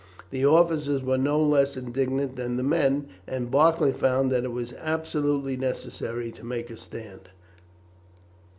The 0.31 0.43
officers 0.43 1.03
were 1.03 1.19
no 1.19 1.39
less 1.39 1.77
indignant 1.77 2.35
than 2.35 2.57
the 2.57 2.63
men, 2.63 3.07
and 3.27 3.51
Barclay 3.51 3.91
found 3.93 4.31
that 4.31 4.43
it 4.43 4.51
was 4.51 4.73
absolutely 4.79 5.55
necessary 5.57 6.31
to 6.31 6.43
make 6.43 6.71
a 6.71 6.77
stand. 6.77 7.29